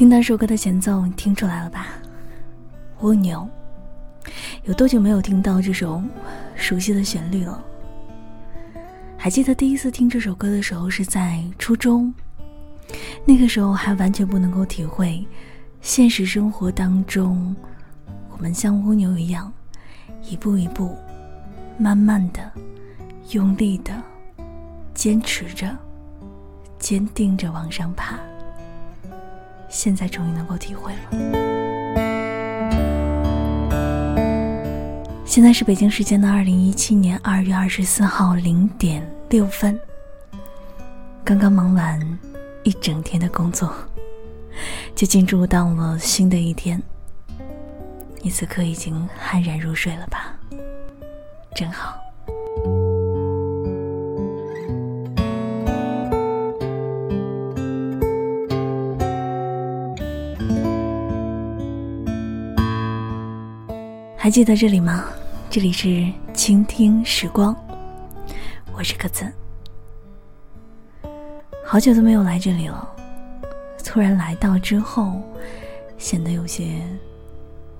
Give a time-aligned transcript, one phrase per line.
[0.00, 1.88] 听到这首歌的前奏，你听出来了吧？
[3.00, 3.46] 蜗牛，
[4.64, 6.02] 有多久没有听到这首
[6.54, 7.62] 熟悉的旋律了？
[9.18, 12.14] 还记得第一次听这首歌的时候是在初中，
[13.26, 15.22] 那个时候还完全不能够体会
[15.82, 17.54] 现实生活当中，
[18.30, 19.52] 我们像蜗牛一样，
[20.22, 20.96] 一步一步，
[21.76, 22.50] 慢慢的，
[23.32, 23.92] 用力的，
[24.94, 25.76] 坚持着，
[26.78, 28.18] 坚定着往上爬。
[29.70, 30.98] 现在终于能够体会了。
[35.24, 39.78] 现在是北京时间的二零一七年二月二十四号零点六分。
[41.24, 42.18] 刚刚忙完
[42.64, 43.72] 一整天的工作，
[44.96, 46.82] 就进入到了新的一天。
[48.20, 50.34] 你此刻已经酣然入睡了吧？
[51.54, 51.99] 真好。
[64.22, 65.06] 还记得这里吗？
[65.48, 67.56] 这里是倾听时光，
[68.70, 69.24] 我是鸽子。
[71.64, 72.86] 好久都没有来这里了，
[73.82, 75.22] 突然来到之后，
[75.96, 76.82] 显得有些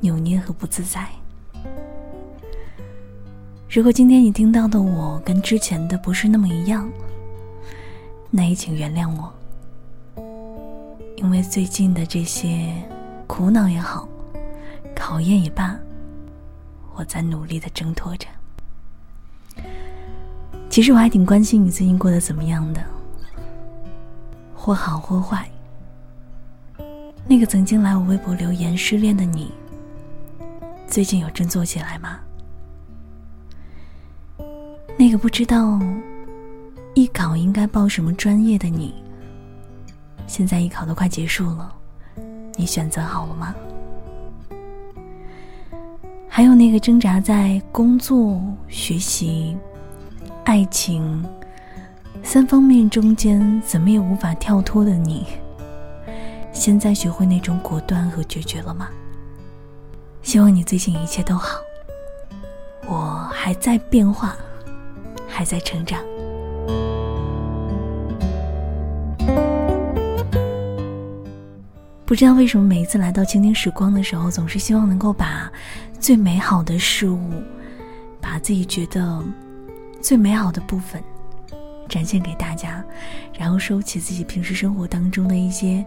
[0.00, 1.06] 扭捏和不自在。
[3.68, 6.90] 如果今天你听到的我跟之前的不是那么一样，
[8.30, 9.30] 那也请原谅我，
[11.16, 12.72] 因为最近的这些
[13.26, 14.08] 苦恼也好，
[14.96, 15.78] 考验也罢。
[17.00, 18.26] 我在努力的挣脱着。
[20.68, 22.84] 其实我还挺关心你最近过得怎么样的，
[24.54, 25.48] 或好或坏。
[27.26, 29.50] 那个曾经来我微博留言失恋的你，
[30.86, 32.20] 最近有振作起来吗？
[34.98, 35.80] 那个不知道
[36.94, 38.92] 艺考应该报什么专业的你，
[40.26, 41.74] 现在艺考都快结束了，
[42.56, 43.54] 你选择好了吗？
[46.32, 49.58] 还有那个挣扎在工作、学习、
[50.44, 51.22] 爱情
[52.22, 55.26] 三方面中间，怎么也无法跳脱的你，
[56.52, 58.88] 现在学会那种果断和决绝了吗？
[60.22, 61.58] 希望你最近一切都好。
[62.86, 64.36] 我还在变化，
[65.26, 66.00] 还在成长。
[72.06, 75.50] 不知道为什么，每一次来到倾听时光的时候，总是希望能够把
[76.00, 77.30] 最美好的事物，
[78.22, 79.22] 把自己觉得
[80.00, 81.02] 最美好的部分
[81.88, 82.82] 展现给大家，
[83.38, 85.84] 然后收起自己平时生活当中的一些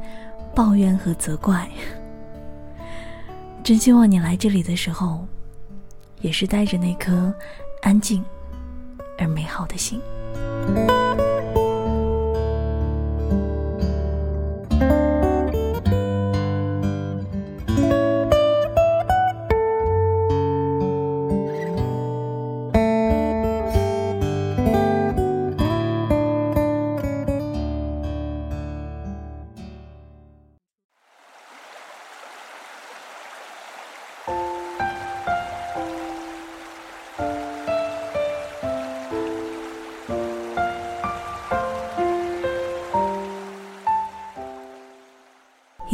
[0.54, 1.68] 抱怨和责怪。
[3.64, 5.28] 真希望你来这里的时候，
[6.22, 7.34] 也是带着那颗
[7.82, 8.24] 安静
[9.18, 10.00] 而美好的心。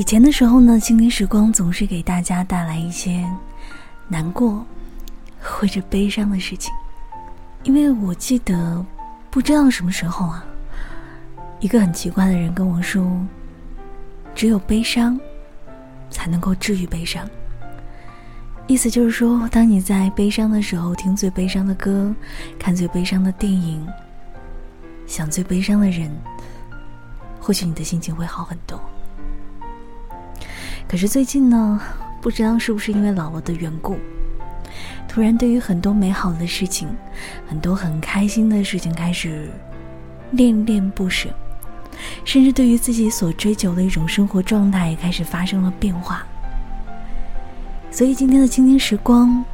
[0.10, 3.24] 前的时候呢，倾听时光总是给大家带来一些
[4.08, 4.66] 难过
[5.40, 6.74] 或者悲伤的事情，
[7.62, 8.84] 因为我记得
[9.30, 10.44] 不知道什么时候啊，
[11.60, 13.08] 一个很奇怪的人跟我说，
[14.34, 15.16] 只有悲伤
[16.10, 17.30] 才能够治愈悲伤。
[18.66, 22.12] 意思就是说，当你在悲伤的时候听最悲伤的歌，
[22.58, 23.88] 看最悲伤的电影，
[25.06, 26.10] 想最悲伤的人，
[27.40, 28.82] 或许你的心情会好很多。
[30.90, 31.80] 可是最近呢，
[32.20, 33.96] 不知道是不是因为老了的缘故，
[35.08, 36.90] 突然对于很多美好的事情，
[37.48, 39.52] 很多很开心的事情开始
[40.32, 41.30] 恋恋不舍，
[42.26, 46.26] 甚至对于自己所追求的一种生活状态也开始发生了变化。
[47.92, 49.46] 所以今天的倾听时光，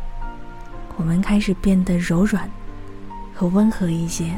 [0.96, 2.50] 我们开始变得柔软
[3.34, 4.32] 和温和一些。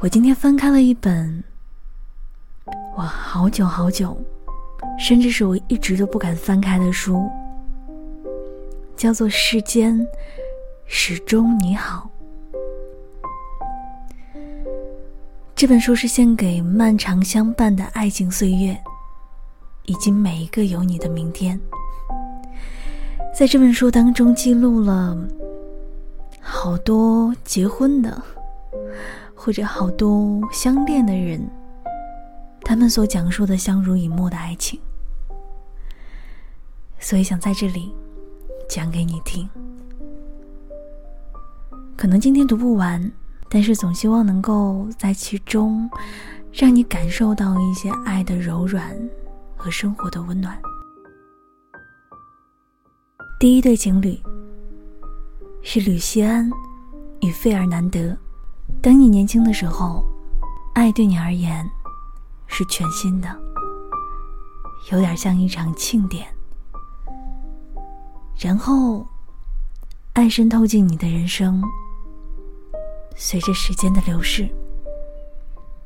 [0.00, 1.42] 我今天翻开了一本，
[2.96, 4.16] 我，好久好久，
[4.96, 7.28] 甚至是我一直都不敢翻开的书，
[8.96, 10.06] 叫做《世间
[10.86, 12.08] 始终你好》。
[15.56, 18.80] 这本书是献给漫长相伴的爱情岁月，
[19.86, 21.58] 以及每一个有你的明天。
[23.36, 25.18] 在这本书当中，记录了
[26.40, 28.22] 好多结婚的。
[29.40, 31.40] 或者好多相恋的人，
[32.62, 34.78] 他们所讲述的相濡以沫的爱情。
[36.98, 37.94] 所以想在这里
[38.68, 39.48] 讲给你听。
[41.96, 43.10] 可能今天读不完，
[43.48, 45.88] 但是总希望能够在其中，
[46.52, 48.84] 让你感受到一些爱的柔软
[49.56, 50.60] 和生活的温暖。
[53.38, 54.20] 第一对情侣
[55.62, 56.50] 是吕西安
[57.20, 58.16] 与费尔南德。
[58.80, 60.04] 当你年轻的时候，
[60.74, 61.68] 爱对你而言
[62.46, 63.28] 是全新的，
[64.92, 66.26] 有点像一场庆典。
[68.38, 69.04] 然后，
[70.12, 71.62] 爱渗透进你的人生。
[73.16, 74.48] 随着时间的流逝，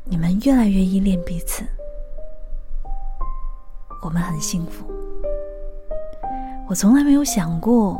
[0.04, 1.64] 你们越来越依恋彼此。
[4.02, 4.84] 我们很幸福。
[6.68, 7.98] 我从来没有想过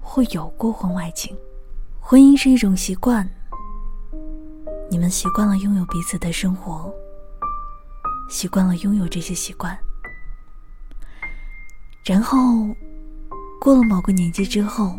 [0.00, 1.36] 会有过婚外情。
[2.00, 3.30] 婚姻是一种习惯，
[5.00, 6.94] 你们习惯了拥有彼此的生活，
[8.28, 9.74] 习惯了拥有这些习惯，
[12.04, 12.36] 然后。
[13.58, 14.98] 过了某个年纪之后，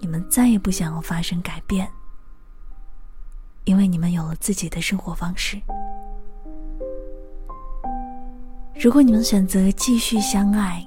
[0.00, 1.86] 你们再也不想要发生改变，
[3.64, 5.60] 因为你们有了自己的生活方式。
[8.80, 10.82] 如果你们选择继续相爱，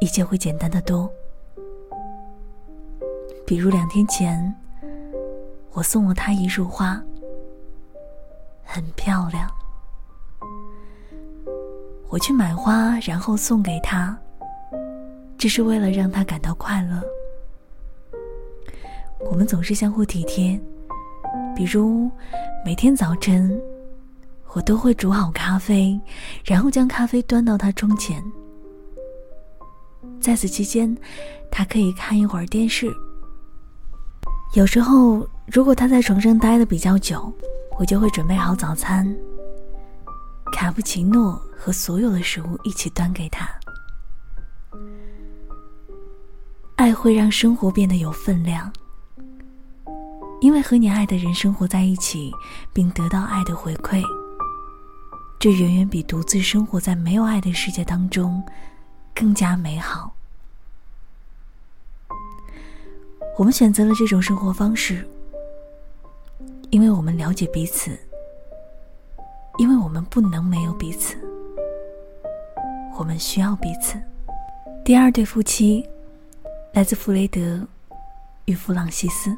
[0.00, 1.08] 一切会简单的多。
[3.46, 4.52] 比如两天前，
[5.72, 7.00] 我送了他一束花，
[8.64, 9.48] 很漂亮。
[12.08, 14.18] 我去买花，然后送给他，
[15.38, 17.00] 只是为了让他感到快乐。
[19.30, 20.60] 我们总是相互体贴，
[21.54, 22.10] 比如
[22.64, 23.60] 每天早晨，
[24.54, 25.98] 我都会煮好咖啡，
[26.44, 28.20] 然后将咖啡端到他窗前。
[30.20, 30.96] 在此期间，
[31.50, 32.90] 他可以看一会儿电视。
[34.54, 37.32] 有时候，如果他在床上待的比较久，
[37.76, 39.12] 我就会准备好早餐。
[40.52, 43.48] 卡布奇诺和所有的食物一起端给他。
[46.76, 48.72] 爱会让生活变得有分量，
[50.40, 52.32] 因为和你爱的人生活在一起，
[52.72, 54.00] 并得到爱的回馈，
[55.40, 58.40] 这远远比独自生活在没有爱的世界当中
[59.12, 60.14] 更加美好。
[63.36, 65.06] 我们选择了这种生活方式，
[66.70, 67.98] 因为我们了解彼此。
[69.58, 71.18] 因为我们不能没有彼此，
[72.96, 74.00] 我们需要彼此。
[74.82, 75.86] 第二对夫妻
[76.72, 77.60] 来自弗雷德
[78.46, 79.36] 与弗朗西斯。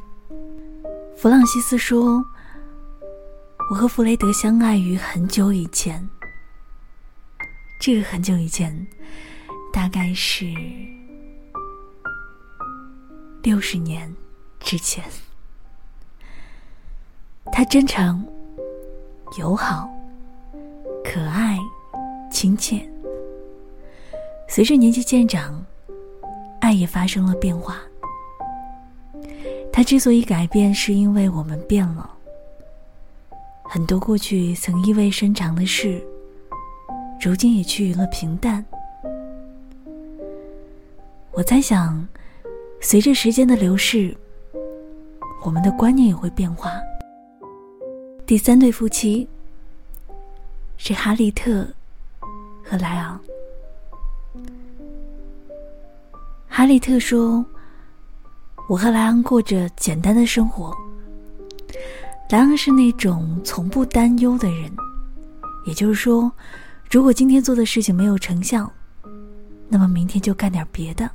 [1.16, 2.24] 弗朗西斯说
[3.68, 6.08] ：“我和弗雷德相爱于很久以前。
[7.80, 8.86] 这个很久以前，
[9.72, 10.46] 大概是
[13.42, 14.14] 六十年
[14.60, 15.02] 之前。
[17.52, 18.26] 他真诚、
[19.38, 19.88] 友好。”
[21.04, 21.58] 可爱，
[22.30, 22.80] 亲切。
[24.48, 25.62] 随着年纪渐长，
[26.60, 27.82] 爱也发生了变化。
[29.72, 32.08] 他之所以改变，是因为我们变了。
[33.64, 36.02] 很多过去曾意味深长的事，
[37.20, 38.64] 如今也趋于了平淡。
[41.32, 42.06] 我猜想，
[42.80, 44.16] 随着时间的流逝，
[45.42, 46.72] 我们的观念也会变化。
[48.32, 49.28] 第三对夫妻。
[50.78, 51.68] 是哈利特
[52.64, 53.20] 和莱昂。
[56.48, 57.44] 哈利特说
[58.70, 60.74] ：“我和莱昂过着简单的生活。
[62.30, 64.72] 莱昂是那种从不担忧的人，
[65.66, 66.32] 也就是说，
[66.90, 68.72] 如果今天做的事情没有成效，
[69.68, 71.10] 那么明天就干点别的。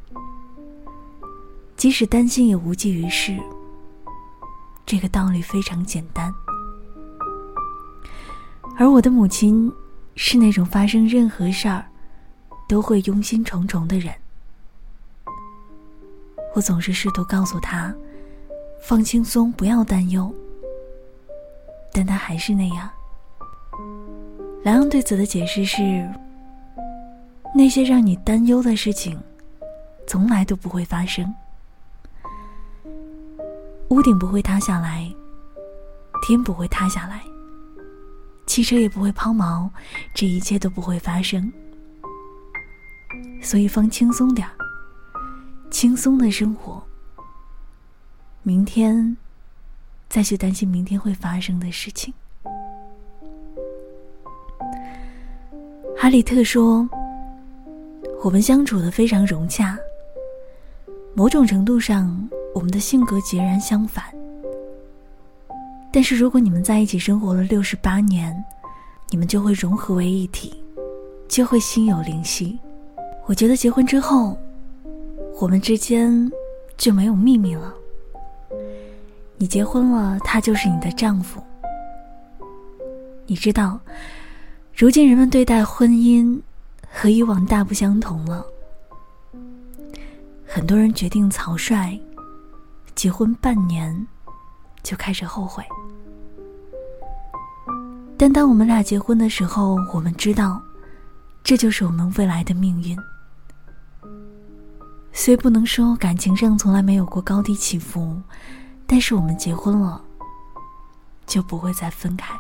[1.75, 3.36] 即使担心也无济于事。
[4.86, 6.31] 这个道理非常简单。”
[8.79, 9.72] 而我的母亲，
[10.15, 11.84] 是那种发生任何事儿，
[12.69, 14.13] 都会忧心忡忡的人。
[16.53, 17.93] 我总是试图告诉她，
[18.79, 20.31] 放轻松，不要担忧。
[21.91, 22.88] 但她还是那样。
[24.63, 26.07] 莱昂对此的解释是：
[27.55, 29.19] 那些让你担忧的事情，
[30.05, 31.34] 从来都不会发生。
[33.89, 35.12] 屋顶不会塌下来，
[36.22, 37.24] 天不会塌下来。
[38.48, 39.70] 汽车也不会抛锚，
[40.16, 41.51] 这一切都不会发生。
[43.42, 44.56] 所以放轻松点儿，
[45.70, 46.82] 轻松的生活。
[48.42, 49.16] 明天，
[50.10, 52.13] 再去担心明天会发生的事情。
[55.96, 56.88] 哈里特说
[58.24, 59.77] ：“我们相处的非常融洽。
[61.13, 64.06] 某种程度上，我们的性格截然相反。
[65.91, 68.44] 但是如果你们在一起生活了六十八年，
[69.10, 70.63] 你们就会融合为一体，
[71.27, 72.60] 就会心有灵犀。
[73.25, 74.38] 我觉得结婚之后，
[75.39, 76.32] 我们之间
[76.77, 77.74] 就没有秘密了。
[79.38, 81.41] 你结婚了，他就是你的丈夫。
[83.25, 83.79] 你知道，
[84.75, 86.39] 如今人们对待婚姻
[86.91, 88.46] 和以往大不相同了。
[90.46, 92.00] 很多人决定草率，
[92.96, 94.08] 结婚半年
[94.82, 95.63] 就开始后悔。
[98.17, 100.59] 但当我们俩结婚的时候，我们知道，
[101.43, 102.97] 这就是我们未来的命运。
[105.13, 108.19] 虽不能说感情上从来没有过高低起伏，
[108.86, 110.01] 但是我们结婚了，
[111.25, 112.33] 就不会再分开。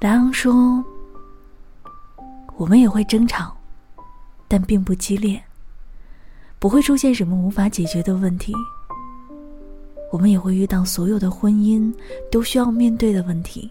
[0.00, 0.84] 莱昂说
[2.56, 3.56] ：“我们也会争吵，
[4.48, 5.42] 但并不激烈，
[6.58, 8.54] 不会出现什么无法解决的问题。”
[10.10, 11.94] 我们也会遇到所有的婚姻
[12.30, 13.70] 都需要面对的问题。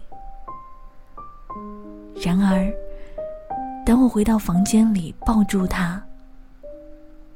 [2.22, 2.72] 然而，
[3.84, 6.02] 当我回到房间里抱住他，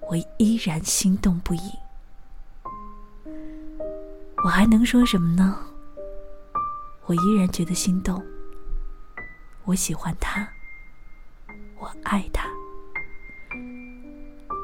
[0.09, 1.61] 我依然心动不已。
[4.45, 5.59] 我还能说什么呢？
[7.07, 8.23] 我依然觉得心动。
[9.65, 10.47] 我喜欢他，
[11.79, 12.49] 我爱他。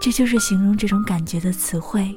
[0.00, 2.14] 这就是形容这种感觉的词汇。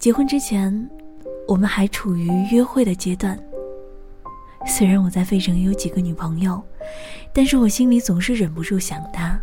[0.00, 0.90] 结婚之前，
[1.46, 3.38] 我们还处于约会的阶段。
[4.66, 6.58] 虽然我在费城有几个女朋友，
[7.34, 9.38] 但是我心里总是忍不住想他。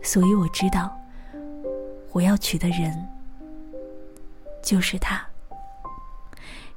[0.00, 0.90] 所以我知道，
[2.12, 3.06] 我要娶的人
[4.62, 5.22] 就是他。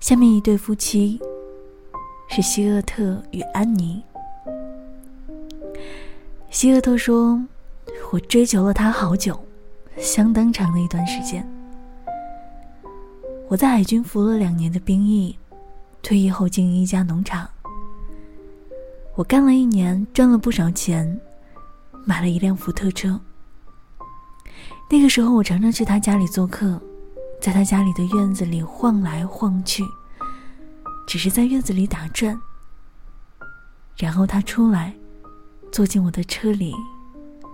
[0.01, 1.17] 下面一对夫妻
[2.29, 4.03] 是希厄特与安妮。
[6.49, 7.41] 希厄特说
[8.11, 9.41] ：“我追求了他好久，
[9.95, 11.49] 相当长的一段时间。”
[13.47, 15.37] 我在海军服了两年的兵役，
[16.01, 17.47] 退役后经营一家农场。
[19.13, 21.19] 我干了一年，赚了不少钱，
[22.03, 23.19] 买了一辆福特车。
[24.89, 26.81] 那个时候，我常常去他家里做客，
[27.39, 29.83] 在他家里的院子里晃来晃去，
[31.07, 32.39] 只是在院子里打转。
[33.95, 34.93] 然后他出来，
[35.71, 36.73] 坐进我的车里，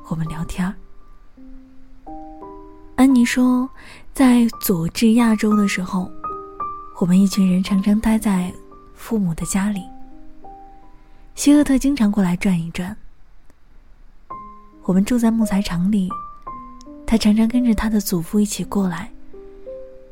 [0.07, 0.73] 我们聊天儿。
[3.01, 3.67] 安妮说，
[4.13, 6.07] 在佐治亚州的时候，
[6.99, 8.53] 我们一群人常常待在
[8.93, 9.81] 父母的家里。
[11.33, 12.95] 希厄特经常过来转一转。
[14.83, 16.11] 我们住在木材厂里，
[17.07, 19.11] 他常常跟着他的祖父一起过来，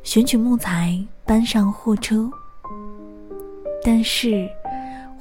[0.01, 2.27] 选取木材搬上货车。
[3.84, 4.50] 但是，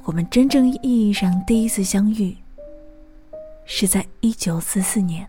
[0.05, 2.35] 我们真正意义上第一次相遇，
[3.63, 5.27] 是在一九四四年。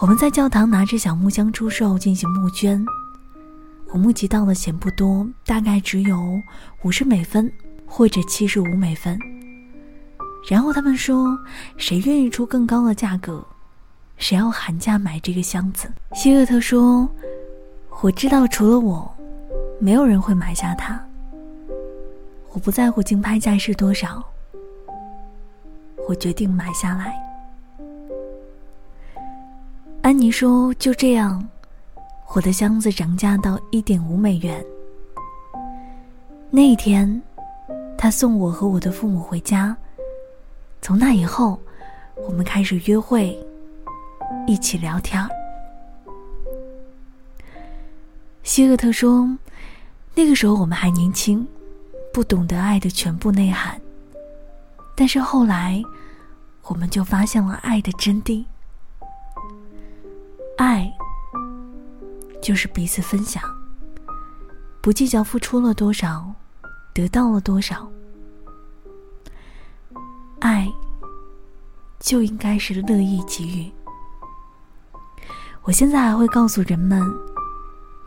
[0.00, 2.84] 我们在教堂拿着小木箱出售进行募捐，
[3.88, 6.40] 我募集到的钱不多，大概只有
[6.82, 7.52] 五十美分
[7.84, 9.18] 或者七十五美分。
[10.48, 11.36] 然后他们说，
[11.76, 13.44] 谁愿意出更高的价格，
[14.18, 15.92] 谁要喊价买这个箱子。
[16.14, 17.08] 希厄特说
[18.00, 19.12] ：“我知道除了我，
[19.80, 21.04] 没有人会买下它。
[22.52, 24.22] 我不在乎竞拍价是多少，
[26.08, 27.20] 我决定买下来。”
[30.00, 31.46] 安妮说：“就这样，
[32.28, 34.64] 我的箱子涨价到一点五美元。
[36.50, 37.20] 那一天，
[37.96, 39.76] 他送我和我的父母回家。
[40.80, 41.60] 从那以后，
[42.26, 43.38] 我们开始约会，
[44.46, 45.28] 一起聊天。”
[48.44, 49.28] 希厄特说
[50.14, 51.46] ：“那个时候我们还年轻，
[52.14, 53.78] 不懂得爱的全部内涵。
[54.96, 55.82] 但是后来，
[56.62, 58.44] 我们就发现了爱的真谛。”
[60.58, 60.92] 爱，
[62.42, 63.40] 就是彼此分享，
[64.80, 66.34] 不计较付出了多少，
[66.92, 67.88] 得到了多少。
[70.40, 70.68] 爱，
[72.00, 73.72] 就应该是乐意给予。
[75.62, 77.00] 我现在还会告诉人们，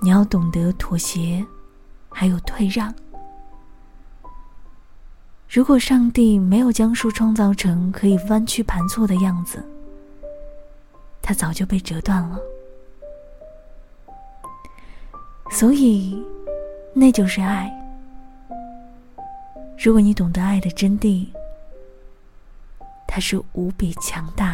[0.01, 1.45] 你要懂得妥协，
[2.09, 2.93] 还有退让。
[5.47, 9.65] 如果上帝没有将树创造成可以弯曲盘错的样子，
[11.31, 12.37] 它早就被折断了，
[15.49, 16.21] 所以，
[16.93, 17.71] 那就是爱。
[19.77, 21.25] 如果你懂得爱的真谛，
[23.07, 24.50] 它是无比强大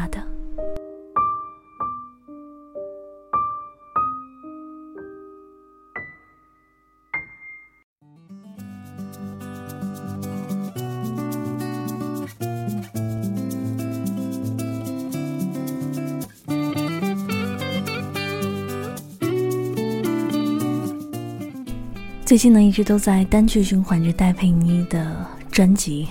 [22.28, 26.10] 最近呢，一直都在单曲循环着戴佩妮的专辑，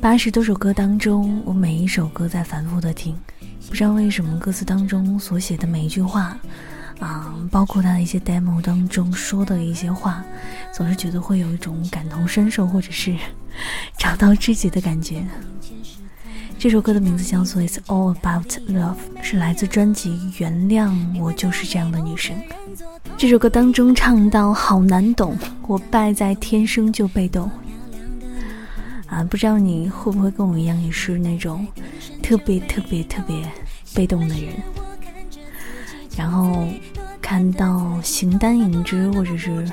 [0.00, 3.14] 八十多首歌当中，我每一首歌在反复的听，
[3.68, 6.34] 不知道为什么歌词当中所写的每一句话，
[6.98, 10.24] 啊，包括他的一些 demo 当中说的一些话，
[10.74, 13.14] 总是觉得会有一种感同身受，或者是
[13.98, 15.22] 找到知己的感觉。
[16.58, 20.08] 这首歌的名字叫做《It's All About Love》，是来自专辑
[20.38, 22.34] 《原谅我就是这样的女生》。
[23.18, 27.50] 这首歌当中唱到：“好难懂，我败在天生就被动。”
[29.10, 31.66] 啊，不知道你会不会跟我一样，也是那种
[32.22, 33.44] 特别特别特别
[33.92, 34.54] 被动的人。
[36.16, 36.68] 然后
[37.20, 39.68] 看到形单影只，或者是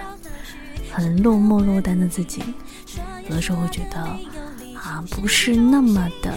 [0.91, 2.41] 很落寞落单的自己，
[3.29, 3.99] 有的时候会觉得
[4.73, 6.33] 啊，不是那么的。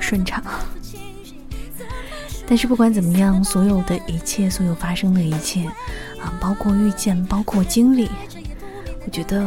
[0.00, 0.42] 顺畅，
[2.48, 5.66] 但是不管怎么样，所有的一切，所有发生的一切，
[6.20, 8.08] 啊，包括遇见，包括经历，
[9.04, 9.44] 我觉得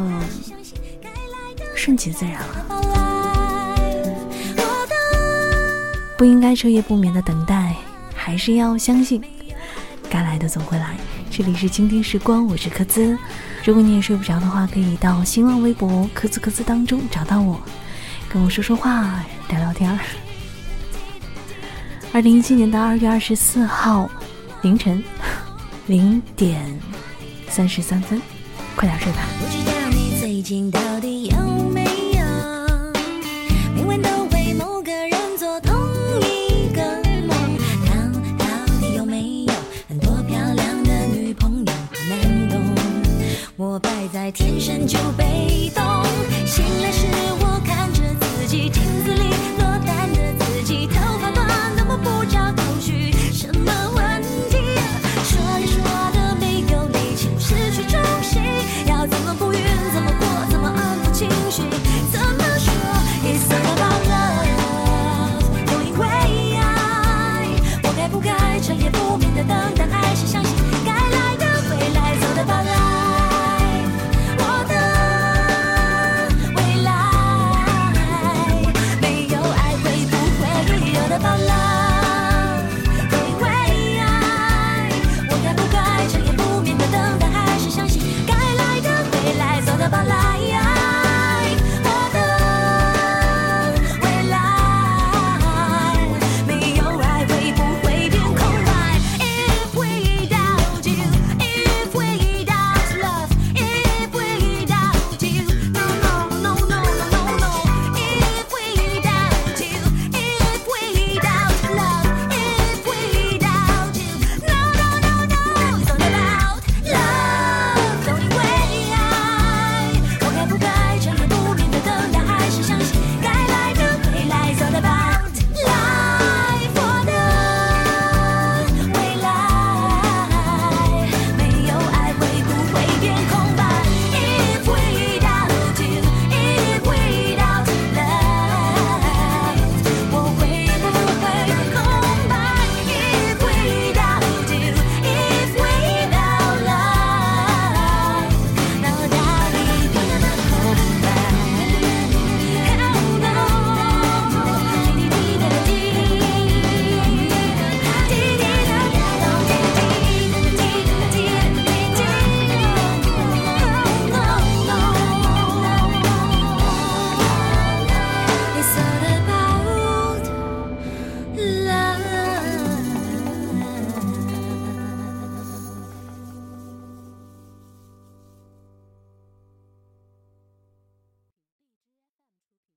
[1.75, 2.65] 顺其自然了。
[6.17, 7.73] 不应该彻夜不眠的等待，
[8.13, 9.23] 还是要相信，
[10.09, 10.97] 该来的总会来。
[11.31, 13.17] 这里是倾听时光，我是柯兹。
[13.63, 17.61] 如果你也睡不着的话，可以到新浪微博“柯兹柯兹”当中找到我，
[18.27, 19.99] 跟我说说话，聊聊天儿。
[22.11, 24.09] 二零一七年的二月二十四号
[24.63, 25.01] 凌晨
[25.85, 26.59] 零点
[27.47, 28.19] 三十三分，
[28.75, 29.19] 快点睡吧。
[29.39, 30.79] 不知道你最近到